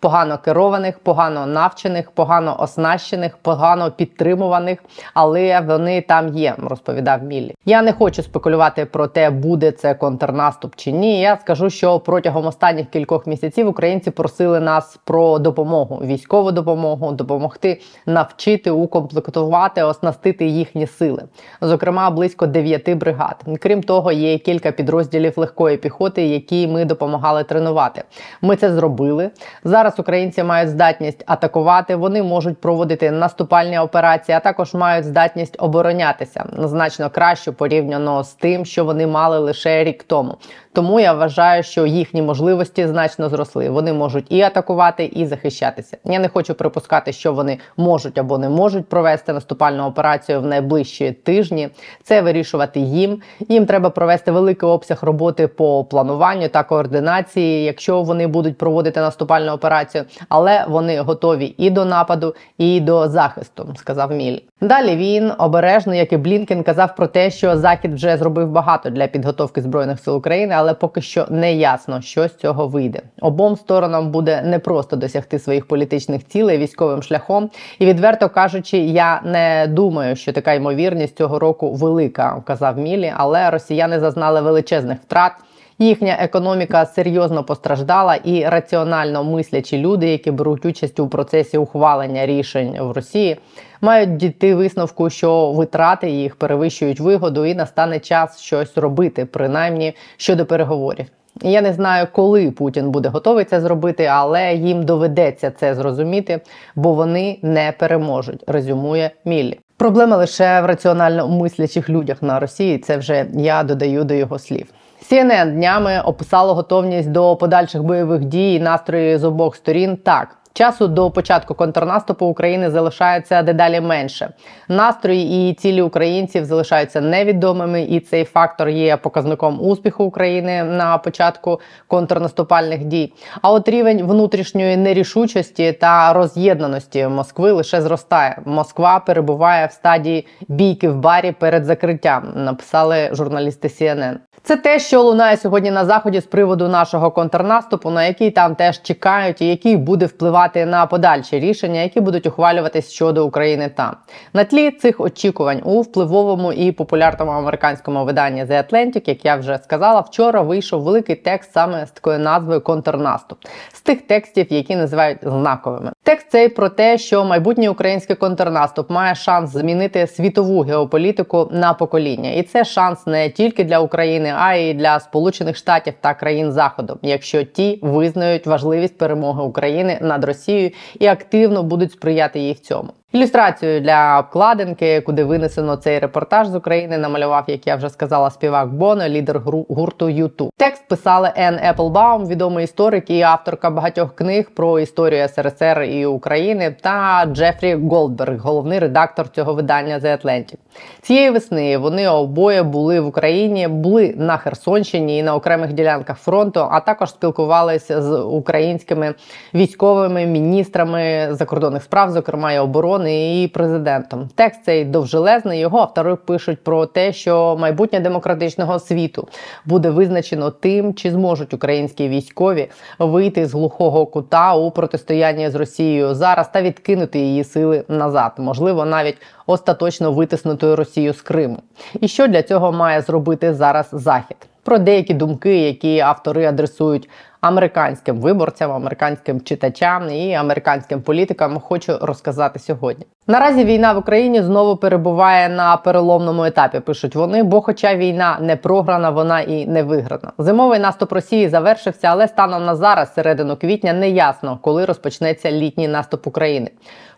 погано 0.00 0.38
керованих, 0.38 0.98
погано 0.98 1.46
навчених, 1.46 2.10
погано 2.10 2.56
оснащених, 2.60 3.36
погано 3.36 3.90
підтримуваних, 3.90 4.78
але 5.14 5.60
вони 5.60 6.00
там 6.00 6.28
є, 6.28 6.54
розповідав 6.58 7.22
Міллі. 7.22 7.54
Я 7.64 7.82
не 7.82 7.92
хочу 7.92 8.22
спекулювати 8.22 8.84
про 8.84 9.06
те, 9.06 9.30
буде 9.30 9.70
це 9.70 9.94
контрнаступ 9.94 10.76
чи 10.76 10.92
ні. 10.92 11.20
Я 11.20 11.36
скажу, 11.36 11.70
що 11.70 12.00
протягом 12.00 12.46
останніх 12.46 12.90
кількох 12.90 13.26
місяців 13.26 13.68
українці 13.68 14.10
просили 14.10 14.60
нас 14.60 14.98
про 15.04 15.38
допомогу, 15.38 16.00
військову 16.04 16.52
допомогу, 16.52 17.12
допомогти 17.12 17.80
навчити, 18.06 18.70
укомплектувати, 18.70 19.82
оснастити 19.82 20.46
їхні 20.46 20.86
сили. 20.86 21.22
Зокрема, 21.60 22.10
близько 22.10 22.46
дев'яти 22.46 22.94
бригад. 22.94 23.44
Крім 23.60 23.82
того, 23.82 24.12
є 24.12 24.38
кілька 24.38 24.72
підрозділів 24.72 25.32
легкої 25.36 25.76
піхоти, 25.76 26.26
які 26.26 26.68
ми 26.68 26.84
допомагали 26.84 27.44
тренувати. 27.44 28.02
Ми 28.42 28.56
це 28.56 28.72
зробили 28.72 29.30
зараз. 29.64 29.85
Зараз 29.86 30.00
українці 30.00 30.42
мають 30.42 30.70
здатність 30.70 31.24
атакувати, 31.26 31.96
вони 31.96 32.22
можуть 32.22 32.60
проводити 32.60 33.10
наступальні 33.10 33.78
операції, 33.78 34.36
а 34.36 34.40
також 34.40 34.74
мають 34.74 35.04
здатність 35.04 35.56
оборонятися 35.58 36.44
значно 36.58 37.10
краще 37.10 37.52
порівняно 37.52 38.24
з 38.24 38.32
тим, 38.32 38.64
що 38.64 38.84
вони 38.84 39.06
мали 39.06 39.38
лише 39.38 39.84
рік 39.84 40.02
тому. 40.02 40.36
Тому 40.76 41.00
я 41.00 41.12
вважаю, 41.12 41.62
що 41.62 41.86
їхні 41.86 42.22
можливості 42.22 42.86
значно 42.86 43.28
зросли. 43.28 43.70
Вони 43.70 43.92
можуть 43.92 44.26
і 44.28 44.42
атакувати, 44.42 45.04
і 45.04 45.26
захищатися. 45.26 45.96
Я 46.04 46.18
не 46.18 46.28
хочу 46.28 46.54
припускати, 46.54 47.12
що 47.12 47.32
вони 47.32 47.58
можуть 47.76 48.18
або 48.18 48.38
не 48.38 48.48
можуть 48.48 48.88
провести 48.88 49.32
наступальну 49.32 49.84
операцію 49.84 50.40
в 50.40 50.46
найближчі 50.46 51.12
тижні. 51.12 51.68
Це 52.02 52.22
вирішувати 52.22 52.80
їм. 52.80 53.22
Їм 53.48 53.66
треба 53.66 53.90
провести 53.90 54.32
великий 54.32 54.68
обсяг 54.68 54.98
роботи 55.02 55.48
по 55.48 55.84
плануванню 55.84 56.48
та 56.48 56.62
координації, 56.62 57.64
якщо 57.64 58.02
вони 58.02 58.26
будуть 58.26 58.58
проводити 58.58 59.00
наступальну 59.00 59.52
операцію, 59.52 60.04
але 60.28 60.64
вони 60.68 61.00
готові 61.00 61.54
і 61.58 61.70
до 61.70 61.84
нападу, 61.84 62.34
і 62.58 62.80
до 62.80 63.08
захисту, 63.08 63.74
сказав 63.76 64.12
Міль. 64.12 64.38
Далі 64.60 64.96
він 64.96 65.32
обережно, 65.38 65.94
як 65.94 66.12
і 66.12 66.16
Блінкен, 66.16 66.62
казав 66.62 66.96
про 66.96 67.06
те, 67.06 67.30
що 67.30 67.56
Захід 67.56 67.94
вже 67.94 68.16
зробив 68.16 68.50
багато 68.50 68.90
для 68.90 69.06
підготовки 69.06 69.60
збройних 69.60 70.00
сил 70.00 70.16
України, 70.16 70.54
але 70.66 70.74
поки 70.74 71.00
що 71.00 71.26
не 71.30 71.54
ясно, 71.54 72.00
що 72.00 72.28
з 72.28 72.34
цього 72.34 72.68
вийде. 72.68 73.00
Обом 73.20 73.56
сторонам 73.56 74.10
буде 74.10 74.42
непросто 74.42 74.96
досягти 74.96 75.38
своїх 75.38 75.68
політичних 75.68 76.26
цілей 76.26 76.58
військовим 76.58 77.02
шляхом. 77.02 77.50
І 77.78 77.86
відверто 77.86 78.28
кажучи, 78.28 78.78
я 78.78 79.20
не 79.24 79.66
думаю, 79.70 80.16
що 80.16 80.32
така 80.32 80.52
ймовірність 80.52 81.16
цього 81.16 81.38
року 81.38 81.72
велика, 81.72 82.42
казав 82.46 82.78
Мілі, 82.78 83.12
але 83.16 83.50
росіяни 83.50 84.00
зазнали 84.00 84.40
величезних 84.40 84.98
втрат. 85.06 85.32
Їхня 85.78 86.16
економіка 86.20 86.86
серйозно 86.86 87.44
постраждала, 87.44 88.14
і 88.14 88.44
раціонально 88.44 89.24
мислячі 89.24 89.78
люди, 89.78 90.08
які 90.08 90.30
беруть 90.30 90.66
участь 90.66 91.00
у 91.00 91.08
процесі 91.08 91.58
ухвалення 91.58 92.26
рішень 92.26 92.76
в 92.80 92.90
Росії, 92.90 93.36
мають 93.80 94.16
дійти 94.16 94.54
висновку, 94.54 95.10
що 95.10 95.52
витрати 95.52 96.10
їх 96.10 96.36
перевищують 96.36 97.00
вигоду, 97.00 97.44
і 97.44 97.54
настане 97.54 97.98
час 97.98 98.40
щось 98.40 98.78
робити, 98.78 99.24
принаймні 99.24 99.94
щодо 100.16 100.46
переговорів. 100.46 101.06
Я 101.42 101.62
не 101.62 101.72
знаю, 101.72 102.06
коли 102.12 102.50
Путін 102.50 102.90
буде 102.90 103.08
готовий 103.08 103.44
це 103.44 103.60
зробити, 103.60 104.04
але 104.04 104.54
їм 104.54 104.82
доведеться 104.82 105.50
це 105.50 105.74
зрозуміти, 105.74 106.40
бо 106.76 106.92
вони 106.92 107.38
не 107.42 107.72
переможуть. 107.78 108.44
Резюмує 108.46 109.10
Міллі. 109.24 109.58
Проблема 109.76 110.16
лише 110.16 110.60
в 110.60 110.64
раціонально 110.64 111.28
мислячих 111.28 111.88
людях 111.90 112.22
на 112.22 112.40
Росії. 112.40 112.78
Це 112.78 112.96
вже 112.96 113.26
я 113.34 113.62
додаю 113.62 114.04
до 114.04 114.14
його 114.14 114.38
слів. 114.38 114.66
CNN 115.10 115.52
днями 115.52 116.02
описало 116.04 116.54
готовність 116.54 117.10
до 117.10 117.36
подальших 117.36 117.82
бойових 117.82 118.24
дій 118.24 118.54
і 118.54 118.60
настрої 118.60 119.18
з 119.18 119.24
обох 119.24 119.56
сторін 119.56 119.96
так. 119.96 120.36
Часу 120.56 120.88
до 120.88 121.10
початку 121.10 121.54
контрнаступу 121.54 122.26
України 122.26 122.70
залишається 122.70 123.42
дедалі 123.42 123.80
менше. 123.80 124.28
Настрої 124.68 125.50
і 125.50 125.54
цілі 125.54 125.82
українців 125.82 126.44
залишаються 126.44 127.00
невідомими, 127.00 127.82
і 127.82 128.00
цей 128.00 128.24
фактор 128.24 128.68
є 128.68 128.96
показником 128.96 129.60
успіху 129.60 130.04
України 130.04 130.64
на 130.64 130.98
початку 130.98 131.60
контрнаступальних 131.86 132.84
дій. 132.84 133.12
А 133.42 133.52
от 133.52 133.68
рівень 133.68 134.02
внутрішньої 134.02 134.76
нерішучості 134.76 135.72
та 135.72 136.12
роз'єднаності 136.12 137.06
Москви 137.06 137.52
лише 137.52 137.82
зростає. 137.82 138.38
Москва 138.44 138.98
перебуває 138.98 139.66
в 139.66 139.72
стадії 139.72 140.26
бійки 140.48 140.88
в 140.88 140.96
барі 140.96 141.32
перед 141.32 141.64
закриттям. 141.64 142.32
Написали 142.34 143.10
журналісти 143.12 143.68
CNN. 143.68 144.16
Це 144.46 144.56
те, 144.56 144.78
що 144.78 145.02
лунає 145.02 145.36
сьогодні 145.36 145.70
на 145.70 145.84
заході 145.84 146.20
з 146.20 146.24
приводу 146.24 146.68
нашого 146.68 147.10
контрнаступу, 147.10 147.90
на 147.90 148.04
який 148.04 148.30
там 148.30 148.54
теж 148.54 148.82
чекають, 148.82 149.42
і 149.42 149.48
який 149.48 149.76
буде 149.76 150.06
впливати 150.46 150.66
на 150.66 150.86
подальші 150.86 151.40
рішення, 151.40 151.80
які 151.80 152.00
будуть 152.00 152.26
ухвалюватись 152.26 152.90
щодо 152.90 153.26
України 153.26 153.68
там. 153.68 153.96
На 154.32 154.44
тлі 154.44 154.70
цих 154.70 155.00
очікувань 155.00 155.60
у 155.64 155.80
впливовому 155.80 156.52
і 156.52 156.72
популярному 156.72 157.30
американському 157.30 158.04
виданні 158.04 158.44
The 158.44 158.72
Atlantic, 158.72 159.08
як 159.08 159.24
я 159.24 159.36
вже 159.36 159.58
сказала, 159.58 160.00
вчора 160.00 160.42
вийшов 160.42 160.82
великий 160.82 161.16
текст 161.16 161.52
саме 161.52 161.86
з 161.86 161.90
такою 161.90 162.18
назвою 162.18 162.60
Контрнаступ 162.60 163.38
з 163.72 163.80
тих 163.80 164.02
текстів, 164.02 164.46
які 164.50 164.76
називають 164.76 165.18
знаковими. 165.22 165.92
Текст 166.06 166.30
цей 166.30 166.48
про 166.48 166.68
те, 166.68 166.98
що 166.98 167.24
майбутній 167.24 167.68
український 167.68 168.16
контрнаступ 168.16 168.90
має 168.90 169.14
шанс 169.14 169.50
змінити 169.50 170.06
світову 170.06 170.60
геополітику 170.60 171.48
на 171.52 171.74
покоління, 171.74 172.30
і 172.30 172.42
це 172.42 172.64
шанс 172.64 173.06
не 173.06 173.30
тільки 173.30 173.64
для 173.64 173.78
України 173.78 174.32
а 174.36 174.54
й 174.54 174.74
для 174.74 175.00
Сполучених 175.00 175.56
Штатів 175.56 175.94
та 176.00 176.14
країн 176.14 176.52
Заходу, 176.52 176.98
якщо 177.02 177.42
ті 177.44 177.78
визнають 177.82 178.46
важливість 178.46 178.98
перемоги 178.98 179.42
України 179.42 179.98
над 180.02 180.24
Росією 180.24 180.70
і 180.98 181.06
активно 181.06 181.62
будуть 181.62 181.92
сприяти 181.92 182.38
їй 182.40 182.52
в 182.52 182.60
цьому. 182.60 182.92
Ілюстрацію 183.12 183.80
для 183.80 184.18
обкладинки, 184.18 185.00
куди 185.00 185.24
винесено 185.24 185.76
цей 185.76 185.98
репортаж 185.98 186.48
з 186.48 186.54
України, 186.54 186.98
намалював, 186.98 187.44
як 187.46 187.66
я 187.66 187.76
вже 187.76 187.90
сказала, 187.90 188.30
співак 188.30 188.74
Боно, 188.74 189.08
лідер 189.08 189.40
гурту 189.68 190.08
Юту. 190.08 190.50
Текст 190.56 190.88
писали 190.88 191.32
Ен 191.36 191.58
Еплбаум, 191.62 192.26
відомий 192.26 192.64
історик 192.64 193.10
і 193.10 193.22
авторка 193.22 193.70
багатьох 193.70 194.14
книг 194.14 194.50
про 194.54 194.80
історію 194.80 195.28
СРСР 195.28 195.82
і 195.82 196.06
України, 196.06 196.76
та 196.80 197.26
Джефрі 197.32 197.74
Голдберг, 197.74 198.38
головний 198.40 198.78
редактор 198.78 199.28
цього 199.28 199.54
видання 199.54 199.98
The 199.98 200.24
Atlantic. 200.24 200.54
Цієї 201.00 201.30
весни 201.30 201.78
вони 201.78 202.08
обоє 202.08 202.62
були 202.62 203.00
в 203.00 203.06
Україні, 203.06 203.68
були 203.68 204.14
на 204.16 204.36
Херсонщині 204.36 205.18
і 205.18 205.22
на 205.22 205.34
окремих 205.34 205.72
ділянках 205.72 206.18
фронту, 206.18 206.60
а 206.70 206.80
також 206.80 207.10
спілкувалися 207.10 208.02
з 208.02 208.18
українськими 208.18 209.14
військовими 209.54 210.26
міністрами 210.26 211.28
закордонних 211.30 211.82
справ, 211.82 212.10
зокрема 212.10 212.52
і 212.52 212.58
оборони 212.58 212.95
і 213.04 213.48
президентом. 213.48 214.28
Текст 214.34 214.64
цей 214.64 214.84
довжелезний. 214.84 215.60
Його 215.60 215.78
автори 215.78 216.16
пишуть 216.16 216.64
про 216.64 216.86
те, 216.86 217.12
що 217.12 217.56
майбутнє 217.60 218.00
демократичного 218.00 218.78
світу 218.78 219.28
буде 219.64 219.90
визначено 219.90 220.50
тим, 220.50 220.94
чи 220.94 221.10
зможуть 221.10 221.54
українські 221.54 222.08
військові 222.08 222.70
вийти 222.98 223.46
з 223.46 223.54
глухого 223.54 224.06
кута 224.06 224.54
у 224.54 224.70
протистоянні 224.70 225.50
з 225.50 225.54
Росією 225.54 226.14
зараз 226.14 226.48
та 226.48 226.62
відкинути 226.62 227.18
її 227.18 227.44
сили 227.44 227.84
назад, 227.88 228.32
можливо, 228.38 228.84
навіть 228.84 229.16
остаточно 229.46 230.12
витиснути 230.12 230.74
Росію 230.74 231.12
з 231.12 231.22
Криму. 231.22 231.58
І 232.00 232.08
що 232.08 232.26
для 232.26 232.42
цього 232.42 232.72
має 232.72 233.00
зробити 233.00 233.54
зараз 233.54 233.88
Захід? 233.92 234.36
Про 234.66 234.78
деякі 234.78 235.14
думки, 235.14 235.58
які 235.58 236.00
автори 236.00 236.46
адресують 236.46 237.08
американським 237.40 238.16
виборцям, 238.16 238.72
американським 238.72 239.40
читачам 239.40 240.10
і 240.10 240.34
американським 240.34 241.02
політикам, 241.02 241.60
хочу 241.60 241.98
розказати 242.00 242.58
сьогодні. 242.58 243.06
Наразі 243.26 243.64
війна 243.64 243.92
в 243.92 243.98
Україні 243.98 244.42
знову 244.42 244.76
перебуває 244.76 245.48
на 245.48 245.76
переломному 245.76 246.44
етапі. 246.44 246.80
Пишуть 246.80 247.14
вони, 247.14 247.42
бо, 247.42 247.60
хоча 247.60 247.96
війна 247.96 248.38
не 248.40 248.56
програна, 248.56 249.10
вона 249.10 249.40
і 249.40 249.66
не 249.66 249.82
виграна. 249.82 250.32
Зимовий 250.38 250.78
наступ 250.78 251.12
Росії 251.12 251.48
завершився, 251.48 252.08
але 252.08 252.28
станом 252.28 252.64
на 252.64 252.76
зараз, 252.76 253.14
середину 253.14 253.56
квітня, 253.56 253.92
не 253.92 254.10
ясно, 254.10 254.58
коли 254.62 254.84
розпочнеться 254.84 255.50
літній 255.50 255.88
наступ 255.88 256.26
України. 256.26 256.70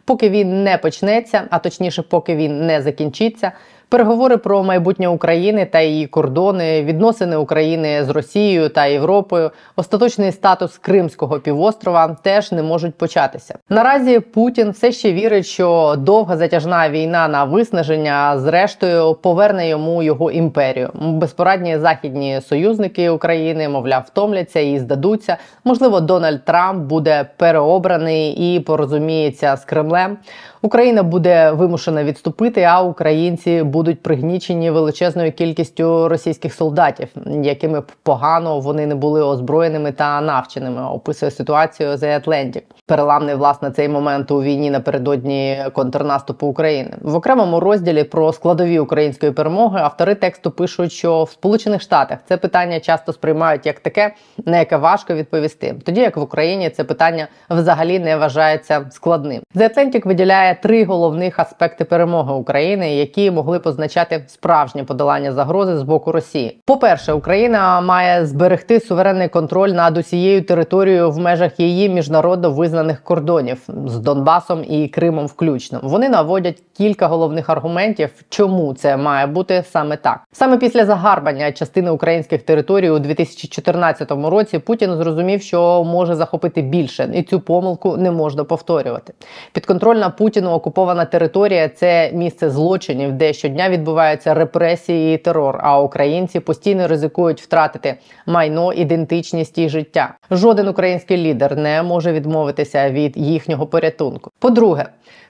Поки 0.04 0.30
він 0.30 0.64
не 0.64 0.78
почнеться, 0.78 1.42
а 1.50 1.58
точніше, 1.58 2.02
поки 2.02 2.36
він 2.36 2.66
не 2.66 2.82
закінчиться. 2.82 3.52
Переговори 3.90 4.36
про 4.36 4.62
майбутнє 4.62 5.08
України 5.08 5.64
та 5.64 5.80
її 5.80 6.06
кордони, 6.06 6.82
відносини 6.82 7.36
України 7.36 8.04
з 8.04 8.08
Росією 8.08 8.68
та 8.68 8.86
Європою, 8.86 9.50
остаточний 9.76 10.32
статус 10.32 10.78
Кримського 10.78 11.40
півострова 11.40 12.16
теж 12.22 12.52
не 12.52 12.62
можуть 12.62 12.94
початися. 12.94 13.58
Наразі 13.68 14.20
Путін 14.20 14.70
все 14.70 14.92
ще 14.92 15.12
вірить, 15.12 15.46
що 15.46 15.94
довга 15.98 16.36
затяжна 16.36 16.90
війна 16.90 17.28
на 17.28 17.44
виснаження, 17.44 18.38
зрештою, 18.38 19.14
поверне 19.14 19.68
йому 19.68 20.02
його 20.02 20.30
імперію. 20.30 20.90
Безпорадні 20.94 21.78
західні 21.78 22.40
союзники 22.40 23.10
України, 23.10 23.68
мовляв, 23.68 24.02
втомляться 24.06 24.60
і 24.60 24.78
здадуться. 24.78 25.36
Можливо, 25.64 26.00
Дональд 26.00 26.44
Трамп 26.44 26.82
буде 26.82 27.26
переобраний 27.36 28.54
і 28.56 28.60
порозуміється 28.60 29.56
з 29.56 29.64
Кремлем. 29.64 30.16
Україна 30.62 31.02
буде 31.02 31.50
вимушена 31.50 32.04
відступити, 32.04 32.62
а 32.62 32.82
українці 32.82 33.62
будуть 33.62 34.02
пригнічені 34.02 34.70
величезною 34.70 35.32
кількістю 35.32 36.08
російських 36.08 36.54
солдатів, 36.54 37.08
якими 37.42 37.80
б 37.80 37.92
погано 38.02 38.60
вони 38.60 38.86
не 38.86 38.94
були 38.94 39.22
озброєними 39.22 39.92
та 39.92 40.20
навченими. 40.20 40.90
Описує 40.90 41.30
ситуацію 41.30 41.90
The 41.90 42.28
Atlantic. 42.28 42.62
Переламний 42.86 43.34
власне 43.34 43.70
цей 43.70 43.88
момент 43.88 44.30
у 44.30 44.42
війні 44.42 44.70
напередодні 44.70 45.58
контрнаступу 45.72 46.46
України 46.46 46.90
в 47.02 47.16
окремому 47.16 47.60
розділі 47.60 48.04
про 48.04 48.32
складові 48.32 48.78
української 48.78 49.32
перемоги. 49.32 49.80
Автори 49.82 50.14
тексту 50.14 50.50
пишуть, 50.50 50.92
що 50.92 51.24
в 51.24 51.30
Сполучених 51.30 51.82
Штатах 51.82 52.18
це 52.28 52.36
питання 52.36 52.80
часто 52.80 53.12
сприймають 53.12 53.66
як 53.66 53.80
таке, 53.80 54.14
на 54.46 54.58
яке 54.58 54.76
важко 54.76 55.14
відповісти. 55.14 55.74
Тоді 55.84 56.00
як 56.00 56.16
в 56.16 56.20
Україні 56.20 56.70
це 56.70 56.84
питання 56.84 57.28
взагалі 57.50 57.98
не 57.98 58.16
вважається 58.16 58.86
складним. 58.90 59.42
The 59.54 59.76
Atlantic 59.76 60.08
виділяє 60.08 60.47
виділяє 60.48 60.58
три 60.62 60.84
головних 60.84 61.38
аспекти 61.38 61.84
перемоги 61.84 62.32
України, 62.32 62.94
які 62.94 63.30
могли 63.30 63.58
позначати 63.58 64.24
справжнє 64.26 64.84
подолання 64.84 65.32
загрози 65.32 65.76
з 65.76 65.82
боку 65.82 66.12
Росії. 66.12 66.58
По 66.64 66.76
перше, 66.76 67.12
Україна 67.12 67.80
має 67.80 68.26
зберегти 68.26 68.80
суверенний 68.80 69.28
контроль 69.28 69.68
над 69.68 69.98
усією 69.98 70.42
територією 70.42 71.10
в 71.10 71.18
межах 71.18 71.60
її 71.60 71.88
міжнародно 71.88 72.50
визнаних 72.50 73.02
кордонів 73.02 73.58
з 73.86 73.98
Донбасом 73.98 74.64
і 74.68 74.88
Кримом, 74.88 75.26
включно. 75.26 75.80
Вони 75.82 76.08
наводять 76.08 76.62
кілька 76.76 77.06
головних 77.06 77.50
аргументів, 77.50 78.10
чому 78.28 78.74
це 78.74 78.96
має 78.96 79.26
бути 79.26 79.64
саме 79.70 79.96
так. 79.96 80.20
Саме 80.32 80.58
після 80.58 80.84
загарбання 80.84 81.52
частини 81.52 81.90
українських 81.90 82.42
територій 82.42 82.90
у 82.90 82.98
2014 82.98 84.10
році 84.10 84.58
Путін 84.58 84.96
зрозумів, 84.96 85.42
що 85.42 85.84
може 85.84 86.14
захопити 86.14 86.62
більше, 86.62 87.10
і 87.14 87.22
цю 87.22 87.40
помилку 87.40 87.96
не 87.96 88.10
можна 88.10 88.44
повторювати. 88.44 89.12
Підконтрольна 89.52 90.10
Путін 90.10 90.37
Путіну 90.38 90.50
окупована 90.50 91.04
територія 91.04 91.68
це 91.68 92.10
місце 92.12 92.50
злочинів, 92.50 93.12
де 93.12 93.32
щодня 93.32 93.68
відбуваються 93.68 94.34
репресії 94.34 95.14
і 95.14 95.18
терор. 95.18 95.60
А 95.62 95.80
українці 95.80 96.40
постійно 96.40 96.88
ризикують 96.88 97.42
втратити 97.42 97.94
майно, 98.26 98.72
ідентичність 98.72 99.58
і 99.58 99.68
життя. 99.68 100.14
Жоден 100.30 100.68
український 100.68 101.16
лідер 101.16 101.56
не 101.56 101.82
може 101.82 102.12
відмовитися 102.12 102.90
від 102.90 103.16
їхнього 103.16 103.66
порятунку. 103.66 104.30
По-друге, 104.38 104.86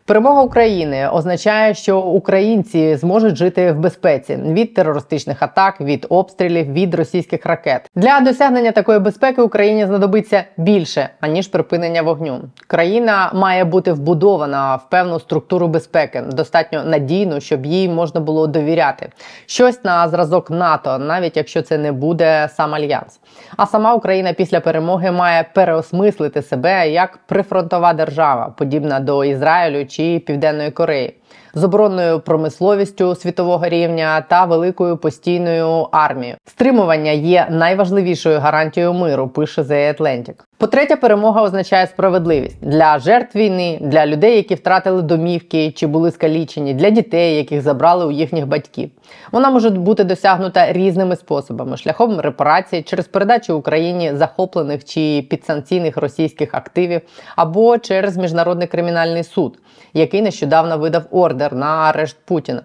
Перемога 0.09 0.43
України 0.43 1.09
означає, 1.09 1.75
що 1.75 2.01
українці 2.01 2.97
зможуть 2.97 3.37
жити 3.37 3.73
в 3.73 3.79
безпеці 3.79 4.37
від 4.37 4.75
терористичних 4.75 5.43
атак, 5.43 5.81
від 5.81 6.07
обстрілів, 6.09 6.73
від 6.73 6.95
російських 6.95 7.47
ракет. 7.47 7.91
Для 7.95 8.21
досягнення 8.21 8.73
такої 8.73 8.99
безпеки 8.99 9.43
Україні 9.43 9.87
знадобиться 9.87 10.45
більше 10.57 11.09
аніж 11.21 11.49
припинення 11.49 12.03
вогню. 12.03 12.41
Країна 12.67 13.31
має 13.35 13.65
бути 13.65 13.93
вбудована 13.93 14.77
в 14.77 14.91
певну 14.91 15.21
структуру 15.21 15.69
безпеки, 15.69 16.21
достатньо 16.21 16.85
надійну, 16.85 17.41
щоб 17.41 17.67
їй 17.67 17.89
можна 17.89 18.21
було 18.21 18.47
довіряти. 18.47 19.09
Щось 19.47 19.85
на 19.85 20.09
зразок 20.09 20.51
НАТО, 20.51 20.99
навіть 20.99 21.37
якщо 21.37 21.63
це 21.63 21.79
не 21.79 21.93
буде 21.93 22.49
сам 22.53 22.75
альянс. 22.75 23.21
А 23.57 23.67
сама 23.67 23.95
Україна 23.95 24.33
після 24.33 24.61
перемоги 24.61 25.11
має 25.11 25.45
переосмислити 25.55 26.43
себе 26.43 26.91
як 26.91 27.19
прифронтова 27.27 27.93
держава, 27.93 28.55
подібна 28.59 29.01
до 29.01 29.25
Ізраїлю 29.25 29.85
чи 29.99 30.19
Південної 30.19 30.71
Кореї 30.71 31.15
з 31.55 31.65
оборонною 31.65 32.21
промисловістю 32.21 33.15
світового 33.15 33.69
рівня 33.69 34.21
та 34.21 34.45
великою 34.45 34.97
постійною 34.97 35.89
армією. 35.93 36.37
Стримування 36.47 37.11
є 37.11 37.47
найважливішою 37.51 38.39
гарантією 38.41 38.93
миру. 38.93 39.29
Пише 39.29 39.63
The 39.63 40.01
Atlantic. 40.01 40.35
По-третє, 40.59 40.97
перемога 40.97 41.43
означає 41.43 41.87
справедливість 41.87 42.57
для 42.61 42.99
жертв 42.99 43.39
війни, 43.39 43.79
для 43.81 44.07
людей, 44.07 44.37
які 44.37 44.55
втратили 44.55 45.03
домівки 45.03 45.71
чи 45.71 45.87
були 45.87 46.11
скалічені, 46.11 46.75
для 46.75 46.91
дітей, 46.91 47.37
яких 47.37 47.63
забрали 47.63 48.07
у 48.07 48.11
їхніх 48.11 48.47
батьків. 48.47 48.91
Вона 49.33 49.51
може 49.51 49.71
бути 49.71 50.05
досягнута 50.05 50.73
різними 50.73 51.17
способами: 51.17 51.77
шляхом 51.77 52.21
репарації 52.21 52.83
через 52.83 53.07
передачу 53.07 53.57
Україні 53.57 54.13
захоплених 54.15 54.85
чи 54.85 55.27
підсанкційних 55.31 55.97
російських 55.97 56.55
активів, 56.55 57.01
або 57.37 57.79
через 57.79 58.17
міжнародний 58.17 58.67
кримінальний 58.67 59.25
суд, 59.25 59.59
який 59.95 60.23
нещодавно 60.23 60.79
видав 60.79 61.03
ордер 61.29 61.55
на 61.55 61.67
арешт 61.67 62.17
Путіна. 62.25 62.63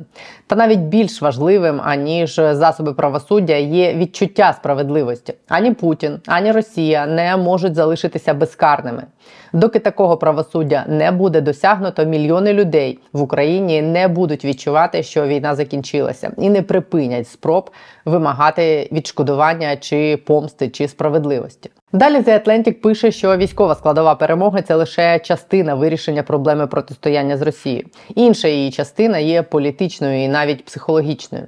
Та 0.47 0.55
навіть 0.55 0.79
більш 0.79 1.21
важливим 1.21 1.81
аніж 1.83 2.35
засоби 2.35 2.93
правосуддя 2.93 3.55
є 3.55 3.93
відчуття 3.93 4.53
справедливості. 4.53 5.33
Ані 5.47 5.71
Путін, 5.71 6.19
ані 6.27 6.51
Росія 6.51 7.05
не 7.05 7.37
можуть 7.37 7.75
залишитися 7.75 8.33
безкарними. 8.33 9.03
Доки 9.53 9.79
такого 9.79 10.17
правосуддя 10.17 10.85
не 10.87 11.11
буде 11.11 11.41
досягнуто, 11.41 12.05
мільйони 12.05 12.53
людей 12.53 12.99
в 13.13 13.21
Україні 13.21 13.81
не 13.81 14.07
будуть 14.07 14.45
відчувати, 14.45 15.03
що 15.03 15.27
війна 15.27 15.55
закінчилася, 15.55 16.31
і 16.37 16.49
не 16.49 16.61
припинять 16.61 17.27
спроб 17.27 17.69
вимагати 18.05 18.89
відшкодування 18.91 19.77
чи 19.77 20.17
помсти 20.17 20.69
чи 20.69 20.87
справедливості. 20.87 21.69
Далі 21.95 22.15
The 22.15 22.47
Atlantic 22.47 22.73
пише, 22.73 23.11
що 23.11 23.37
військова 23.37 23.75
складова 23.75 24.15
перемоги 24.15 24.61
це 24.61 24.75
лише 24.75 25.19
частина 25.19 25.75
вирішення 25.75 26.23
проблеми 26.23 26.67
протистояння 26.67 27.37
з 27.37 27.41
Росією. 27.41 27.85
Інша 28.15 28.47
її 28.47 28.71
частина 28.71 29.17
є 29.17 29.43
політичною 29.43 30.23
і 30.23 30.27
навіть 30.27 30.65
психологічною. 30.65 31.45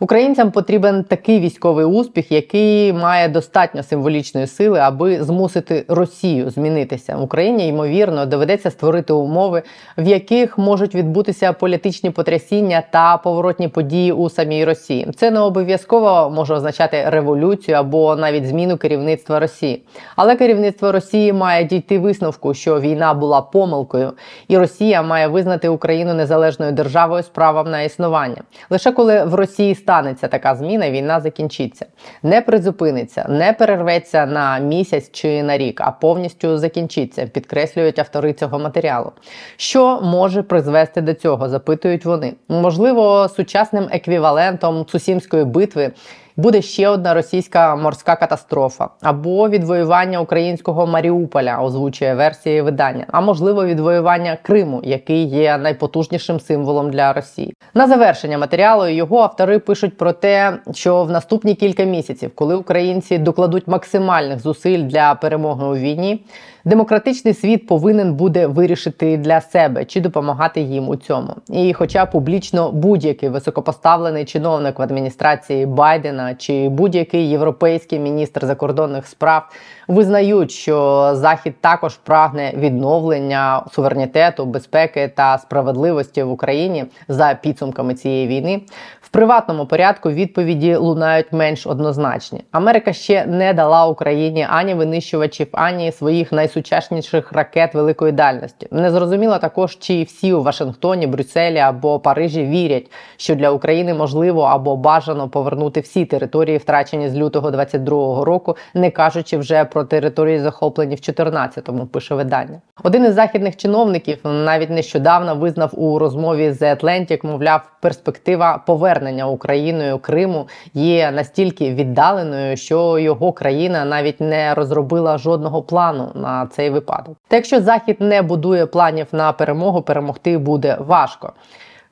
Українцям 0.00 0.50
потрібен 0.50 1.04
такий 1.04 1.40
військовий 1.40 1.84
успіх, 1.84 2.32
який 2.32 2.92
має 2.92 3.28
достатньо 3.28 3.82
символічної 3.82 4.46
сили, 4.46 4.78
аби 4.78 5.24
змусити 5.24 5.84
Росію 5.88 6.50
змінитися. 6.50 7.16
Україні 7.16 7.68
ймовірно 7.68 8.26
доведеться 8.26 8.70
створити 8.70 9.12
умови, 9.12 9.62
в 9.98 10.08
яких 10.08 10.58
можуть 10.58 10.94
відбутися 10.94 11.52
політичні 11.52 12.10
потрясіння 12.10 12.82
та 12.90 13.16
поворотні 13.16 13.68
події 13.68 14.12
у 14.12 14.30
самій 14.30 14.64
Росії. 14.64 15.08
Це 15.16 15.30
не 15.30 15.40
обов'язково 15.40 16.30
може 16.34 16.54
означати 16.54 17.04
революцію 17.06 17.76
або 17.76 18.16
навіть 18.16 18.46
зміну 18.46 18.76
керівництва 18.76 19.40
Росії. 19.40 19.82
Але 20.16 20.36
керівництво 20.36 20.92
Росії 20.92 21.32
має 21.32 21.64
дійти 21.64 21.98
висновку, 21.98 22.54
що 22.54 22.80
війна 22.80 23.14
була 23.14 23.40
помилкою, 23.40 24.12
і 24.48 24.58
Росія 24.58 25.02
має 25.02 25.28
визнати 25.28 25.68
Україну 25.68 26.14
незалежною 26.14 26.72
державою 26.72 27.22
з 27.22 27.28
правом 27.28 27.70
на 27.70 27.82
існування. 27.82 28.42
Лише 28.70 28.92
коли 28.92 29.24
в 29.24 29.34
Росії 29.34 29.74
станеться 29.88 30.28
така 30.28 30.54
зміна, 30.54 30.90
війна 30.90 31.20
закінчиться, 31.20 31.86
не 32.22 32.40
призупиниться, 32.40 33.26
не 33.28 33.52
перерветься 33.52 34.26
на 34.26 34.58
місяць 34.58 35.10
чи 35.12 35.42
на 35.42 35.58
рік, 35.58 35.80
а 35.80 35.90
повністю 35.90 36.58
закінчиться. 36.58 37.26
Підкреслюють 37.26 37.98
автори 37.98 38.32
цього 38.32 38.58
матеріалу. 38.58 39.12
Що 39.56 40.00
може 40.00 40.42
призвести 40.42 41.00
до 41.00 41.14
цього? 41.14 41.48
Запитують 41.48 42.04
вони. 42.04 42.34
Можливо, 42.48 43.28
сучасним 43.28 43.88
еквівалентом 43.90 44.84
Цусімської 44.84 45.44
битви 45.44 45.90
буде 46.38 46.62
ще 46.62 46.88
одна 46.88 47.14
російська 47.14 47.76
морська 47.76 48.16
катастрофа 48.16 48.88
або 49.02 49.48
відвоювання 49.48 50.20
українського 50.20 50.86
Маріуполя, 50.86 51.58
озвучує 51.62 52.14
версії 52.14 52.62
видання, 52.62 53.04
а 53.08 53.20
можливо 53.20 53.64
відвоювання 53.64 54.38
Криму, 54.42 54.80
який 54.84 55.24
є 55.24 55.58
найпотужнішим 55.58 56.40
символом 56.40 56.90
для 56.90 57.12
Росії. 57.12 57.54
На 57.74 57.88
завершення 57.88 58.38
матеріалу 58.38 58.86
його 58.86 59.18
автори 59.18 59.58
пишуть 59.58 59.96
про 59.96 60.12
те, 60.12 60.58
що 60.74 61.04
в 61.04 61.10
наступні 61.10 61.54
кілька 61.54 61.84
місяців, 61.84 62.30
коли 62.34 62.54
українці 62.54 63.18
докладуть 63.18 63.68
максимальних 63.68 64.40
зусиль 64.40 64.82
для 64.82 65.14
перемоги 65.14 65.66
у 65.66 65.74
війні. 65.74 66.24
Демократичний 66.64 67.34
світ 67.34 67.66
повинен 67.66 68.14
буде 68.14 68.46
вирішити 68.46 69.16
для 69.16 69.40
себе 69.40 69.84
чи 69.84 70.00
допомагати 70.00 70.60
їм 70.60 70.88
у 70.88 70.96
цьому. 70.96 71.34
І, 71.50 71.72
хоча 71.72 72.06
публічно 72.06 72.72
будь-який 72.72 73.28
високопоставлений 73.28 74.24
чиновник 74.24 74.78
в 74.78 74.82
адміністрації 74.82 75.66
Байдена 75.66 76.34
чи 76.34 76.68
будь-який 76.68 77.30
європейський 77.30 77.98
міністр 77.98 78.46
закордонних 78.46 79.06
справ 79.06 79.50
визнають, 79.88 80.50
що 80.50 81.10
Захід 81.14 81.54
також 81.60 81.96
прагне 81.96 82.52
відновлення 82.56 83.64
суверенітету, 83.72 84.46
безпеки 84.46 85.12
та 85.16 85.38
справедливості 85.38 86.22
в 86.22 86.30
Україні 86.30 86.84
за 87.08 87.38
підсумками 87.42 87.94
цієї 87.94 88.26
війни. 88.26 88.60
В 89.08 89.10
приватному 89.10 89.66
порядку 89.66 90.10
відповіді 90.10 90.74
лунають 90.76 91.32
менш 91.32 91.66
однозначні. 91.66 92.44
Америка 92.52 92.92
ще 92.92 93.26
не 93.26 93.52
дала 93.52 93.86
Україні 93.86 94.46
ані 94.50 94.74
винищувачів, 94.74 95.46
ані 95.52 95.92
своїх 95.92 96.32
найсучасніших 96.32 97.32
ракет 97.32 97.74
великої 97.74 98.12
дальності. 98.12 98.68
Не 98.70 98.90
зрозуміло 98.90 99.38
також, 99.38 99.78
чи 99.78 100.02
всі 100.02 100.32
у 100.32 100.42
Вашингтоні, 100.42 101.06
Брюсселі 101.06 101.58
або 101.58 101.98
Парижі 101.98 102.44
вірять, 102.44 102.90
що 103.16 103.34
для 103.34 103.50
України 103.50 103.94
можливо 103.94 104.42
або 104.42 104.76
бажано 104.76 105.28
повернути 105.28 105.80
всі 105.80 106.04
території, 106.04 106.58
втрачені 106.58 107.08
з 107.08 107.16
лютого 107.16 107.50
22-го 107.50 108.24
року, 108.24 108.56
не 108.74 108.90
кажучи 108.90 109.38
вже 109.38 109.64
про 109.64 109.84
території, 109.84 110.38
захоплені 110.38 110.94
в 110.94 110.98
14-му, 110.98 111.86
Пише 111.86 112.14
видання. 112.14 112.60
Один 112.82 113.04
із 113.04 113.14
західних 113.14 113.56
чиновників 113.56 114.18
навіть 114.24 114.70
нещодавно 114.70 115.34
визнав 115.34 115.70
у 115.80 115.98
розмові 115.98 116.52
з 116.52 116.74
Atlantic, 116.74 117.26
мовляв, 117.26 117.60
перспектива 117.80 118.58
повернення 118.66 118.97
Україною 119.38 119.98
Криму 119.98 120.48
є 120.74 121.10
настільки 121.10 121.74
віддаленою, 121.74 122.56
що 122.56 122.98
його 122.98 123.32
країна 123.32 123.84
навіть 123.84 124.20
не 124.20 124.54
розробила 124.54 125.18
жодного 125.18 125.62
плану 125.62 126.08
на 126.14 126.46
цей 126.46 126.70
випадок. 126.70 127.16
Та 127.28 127.36
якщо 127.36 127.60
захід 127.60 127.96
не 128.00 128.22
будує 128.22 128.66
планів 128.66 129.06
на 129.12 129.32
перемогу, 129.32 129.82
перемогти 129.82 130.38
буде 130.38 130.76
важко. 130.80 131.32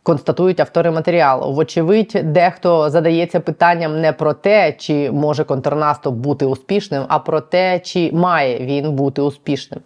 Констатують 0.03 0.61
автори 0.61 0.91
матеріалу. 0.91 1.53
Вочевидь, 1.53 2.21
дехто 2.25 2.91
задається 2.91 3.41
питанням 3.41 4.01
не 4.01 4.13
про 4.13 4.33
те, 4.33 4.73
чи 4.73 5.11
може 5.11 5.45
контрнаступ 5.45 6.15
бути 6.15 6.47
успішним, 6.47 7.03
а 7.09 7.19
про 7.19 7.41
те, 7.41 7.79
чи 7.79 8.11
має 8.13 8.59
він 8.59 8.93
бути 8.93 9.23
успішним 9.23 9.81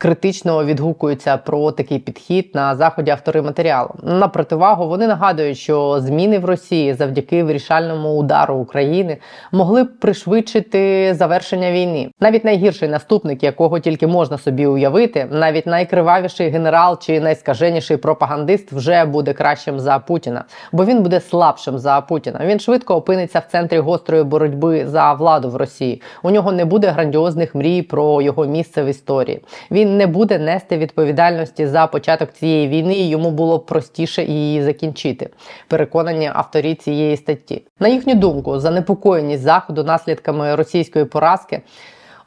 критично 0.00 0.64
відгукуються 0.64 1.36
про 1.36 1.72
такий 1.72 1.98
підхід 1.98 2.50
на 2.54 2.76
заході 2.76 3.10
автори 3.10 3.42
матеріалу. 3.42 3.90
На 4.02 4.28
противагу 4.28 4.88
вони 4.88 5.06
нагадують, 5.06 5.58
що 5.58 6.00
зміни 6.00 6.38
в 6.38 6.44
Росії 6.44 6.94
завдяки 6.94 7.44
вирішальному 7.44 8.16
удару 8.16 8.54
України 8.54 9.16
могли 9.52 9.84
б 9.84 9.98
пришвидшити 9.98 11.14
завершення 11.14 11.72
війни. 11.72 12.10
Навіть 12.20 12.44
найгірший 12.44 12.88
наступник, 12.88 13.42
якого 13.42 13.78
тільки 13.78 14.06
можна 14.06 14.38
собі 14.38 14.66
уявити, 14.66 15.26
навіть 15.30 15.66
найкривавіший 15.66 16.48
генерал 16.48 16.98
чи 17.00 17.20
найскаженіший 17.20 17.96
пропагандист 17.96 18.72
вже 18.72 19.04
буде 19.04 19.32
кращим 19.32 19.80
за 19.80 19.98
Путіна, 19.98 20.44
бо 20.72 20.84
він 20.84 21.02
буде 21.02 21.20
слабшим 21.20 21.78
за 21.78 22.00
Путіна. 22.00 22.40
Він 22.44 22.60
швидко 22.60 22.94
опиниться 22.94 23.38
в 23.38 23.52
центрі 23.52 23.78
гострої 23.78 24.24
боротьби 24.24 24.86
за 24.86 25.12
владу 25.12 25.50
в 25.50 25.56
Росії. 25.56 26.02
У 26.22 26.30
нього 26.30 26.52
не 26.52 26.64
буде 26.64 26.88
грандіозних 26.88 27.54
мрій 27.54 27.82
про 27.82 28.22
його 28.22 28.46
місце 28.46 28.82
в 28.82 28.86
історії. 28.86 29.40
Він 29.70 29.89
не 29.96 30.06
буде 30.06 30.38
нести 30.38 30.78
відповідальності 30.78 31.66
за 31.66 31.86
початок 31.86 32.32
цієї 32.32 32.68
війни, 32.68 32.94
і 32.94 33.08
йому 33.08 33.30
було 33.30 33.58
простіше 33.58 34.24
її 34.24 34.62
закінчити. 34.62 35.30
Переконані 35.68 36.30
авторі 36.34 36.74
цієї 36.74 37.16
статті. 37.16 37.62
На 37.80 37.88
їхню 37.88 38.14
думку, 38.14 38.58
занепокоєність 38.58 39.42
заходу 39.42 39.84
наслідками 39.84 40.54
російської 40.54 41.04
поразки 41.04 41.60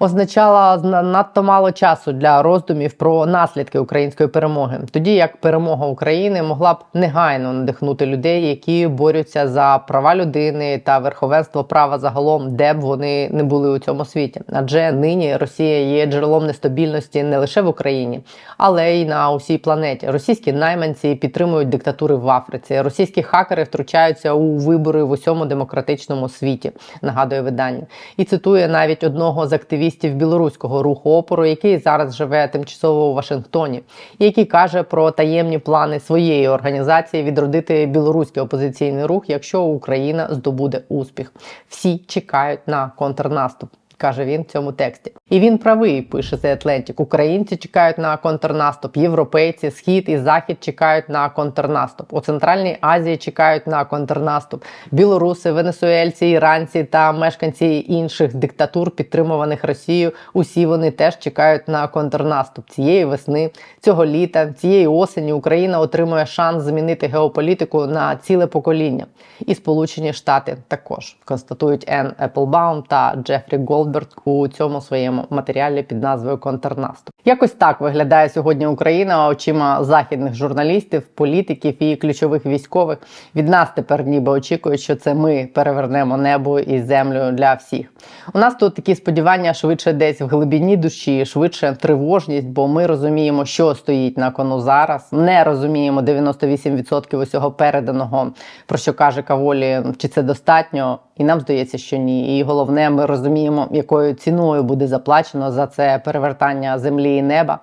означала 0.03 0.77
надто 1.03 1.43
мало 1.43 1.71
часу 1.71 2.12
для 2.12 2.41
роздумів 2.41 2.93
про 2.93 3.25
наслідки 3.25 3.80
української 3.80 4.30
перемоги, 4.30 4.80
тоді 4.91 5.13
як 5.13 5.38
перемога 5.38 5.88
України 5.88 6.43
могла 6.43 6.73
б 6.73 6.77
негайно 6.93 7.54
надихнути 7.54 8.06
людей, 8.06 8.47
які 8.47 8.88
борються 8.88 9.47
за 9.47 9.77
права 9.88 10.15
людини 10.15 10.82
та 10.86 10.99
верховенство 10.99 11.63
права 11.63 11.99
загалом, 11.99 12.56
де 12.56 12.73
б 12.73 12.80
вони 12.80 13.30
не 13.30 13.43
були 13.43 13.69
у 13.69 13.80
цьому 13.80 14.06
світі. 14.06 14.41
Адже 14.54 14.91
нині 14.91 15.38
Росія 15.38 15.80
є 15.80 16.06
джерелом 16.06 16.45
нестабільності 16.47 17.23
не 17.23 17.38
лише 17.38 17.62
в 17.62 17.67
Україні, 17.67 18.21
але 18.58 18.95
й 18.95 19.06
на 19.06 19.32
усій 19.32 19.58
планеті. 19.58 20.08
Російські 20.10 20.54
найманці 20.54 21.15
підтримують 21.15 21.69
диктатури 21.69 22.15
в 22.15 22.30
Африці. 22.30 22.82
Російські 22.82 23.23
хакери 23.23 23.63
втручаються 23.63 24.34
у 24.34 24.58
вибори 24.58 25.04
в 25.04 25.12
усьому 25.12 25.45
демократичному 25.45 26.30
світі. 26.30 26.71
Нагадує 27.01 27.41
видання, 27.41 27.88
і 28.17 28.23
цитує 28.23 28.67
навіть 28.67 29.04
одного 29.04 29.47
з 29.47 29.54
активістів 29.54 29.92
активістів 29.93 30.15
білоруського 30.15 30.84
руху 30.84 31.12
опору, 31.12 31.45
який 31.45 31.77
зараз 31.77 32.15
живе 32.15 32.47
тимчасово 32.47 33.06
у 33.06 33.13
Вашингтоні, 33.13 33.84
який 34.19 34.45
каже 34.45 34.84
про 34.84 35.12
таємні 35.12 35.60
плани 35.60 35.99
своєї 35.99 36.47
організації 36.47 37.23
відродити 37.23 37.86
білоруський 37.86 38.43
опозиційний 38.43 39.06
рух, 39.06 39.29
якщо 39.29 39.62
Україна 39.62 40.27
здобуде 40.32 40.82
успіх. 40.89 41.34
Всі 41.69 41.97
чекають 41.97 42.67
на 42.67 42.91
контрнаступ 42.97 43.69
каже 44.03 44.25
він 44.25 44.41
в 44.41 44.45
цьому 44.45 44.71
тексті. 44.71 45.11
І 45.29 45.39
він 45.39 45.57
правий, 45.57 46.01
пише 46.01 46.35
The 46.35 46.65
Atlantic. 46.65 46.93
Українці 46.97 47.55
чекають 47.55 47.97
на 47.97 48.17
контрнаступ, 48.17 48.97
європейці, 48.97 49.71
схід 49.71 50.09
і 50.09 50.17
захід 50.17 50.57
чекають 50.63 51.09
на 51.09 51.29
контрнаступ. 51.29 52.13
У 52.13 52.21
Центральній 52.21 52.77
Азії 52.81 53.17
чекають 53.17 53.67
на 53.67 53.85
контрнаступ. 53.85 54.63
Білоруси, 54.91 55.51
венесуельці, 55.51 56.27
іранці 56.27 56.83
та 56.83 57.11
мешканці 57.11 57.85
інших 57.87 58.35
диктатур, 58.35 58.91
підтримуваних 58.91 59.63
Росією. 59.63 60.11
Усі 60.33 60.65
вони 60.65 60.91
теж 60.91 61.19
чекають 61.19 61.67
на 61.67 61.87
контрнаступ 61.87 62.69
цієї 62.69 63.05
весни, 63.05 63.51
цього 63.81 64.05
літа, 64.05 64.51
цієї 64.51 64.87
осені 64.87 65.33
Україна 65.33 65.79
отримує 65.79 66.25
шанс 66.25 66.63
змінити 66.63 67.07
геополітику 67.07 67.85
на 67.85 68.15
ціле 68.15 68.47
покоління. 68.47 69.05
І 69.39 69.55
Сполучені 69.55 70.13
Штати 70.13 70.57
також 70.67 71.17
констатують 71.25 71.85
Енн 71.87 72.11
Еплбаум 72.19 72.83
та 72.87 73.15
Джефрі 73.23 73.57
Голд. 73.57 73.92
Голдберг 73.93 74.08
у 74.25 74.47
цьому 74.47 74.82
своєму 74.82 75.27
матеріалі 75.29 75.84
під 75.84 76.01
назвою 76.01 76.38
Контрнаступ. 76.38 77.12
Якось 77.25 77.51
так 77.51 77.81
виглядає 77.81 78.29
сьогодні 78.29 78.67
Україна 78.67 79.27
очима 79.27 79.83
західних 79.83 80.33
журналістів, 80.33 81.01
політиків 81.01 81.83
і 81.83 81.95
ключових 81.95 82.45
військових. 82.45 82.97
Від 83.36 83.49
нас 83.49 83.69
тепер 83.75 84.05
ніби 84.05 84.31
очікують, 84.31 84.81
що 84.81 84.95
це 84.95 85.13
ми 85.13 85.49
перевернемо 85.53 86.17
небо 86.17 86.59
і 86.59 86.81
землю 86.81 87.31
для 87.31 87.53
всіх. 87.53 87.93
У 88.33 88.39
нас 88.39 88.55
тут 88.55 88.75
такі 88.75 88.95
сподівання 88.95 89.53
швидше 89.53 89.93
десь 89.93 90.21
в 90.21 90.25
глибині 90.25 90.77
душі, 90.77 91.25
швидше 91.25 91.77
тривожність, 91.81 92.47
бо 92.47 92.67
ми 92.67 92.88
розуміємо, 92.88 93.45
що 93.45 93.75
стоїть 93.75 94.17
на 94.17 94.31
кону 94.31 94.59
зараз. 94.59 95.13
Не 95.13 95.43
розуміємо 95.43 96.01
98% 96.01 97.17
усього 97.17 97.51
переданого, 97.51 98.31
про 98.67 98.77
що 98.77 98.93
каже 98.93 99.21
Каволі, 99.21 99.81
чи 99.97 100.07
це 100.07 100.21
достатньо. 100.21 100.99
І 101.17 101.23
нам 101.23 101.39
здається, 101.39 101.77
що 101.77 101.97
ні. 101.97 102.39
І 102.39 102.43
головне, 102.43 102.89
ми 102.89 103.05
розуміємо, 103.05 103.67
якою 103.71 104.13
ціною 104.13 104.63
буде 104.63 104.88
заплачено 104.88 105.51
за 105.51 105.67
це 105.67 106.01
перевертання 106.05 106.79
землі 106.79 107.12
і 107.17 107.21
неба. 107.21 107.60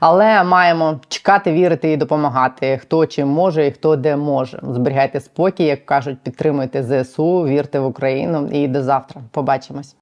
Але 0.00 0.44
маємо 0.44 1.00
чекати, 1.08 1.52
вірити 1.52 1.92
і 1.92 1.96
допомагати. 1.96 2.78
Хто 2.78 3.06
чим 3.06 3.28
може 3.28 3.66
і 3.66 3.70
хто 3.70 3.96
де 3.96 4.16
може. 4.16 4.60
Зберігайте 4.62 5.20
спокій, 5.20 5.64
як 5.64 5.86
кажуть, 5.86 6.18
підтримуйте 6.22 7.04
ЗСУ, 7.04 7.44
вірте 7.46 7.80
в 7.80 7.86
Україну 7.86 8.48
і 8.52 8.68
до 8.68 8.82
завтра. 8.82 9.20
Побачимось. 9.30 9.96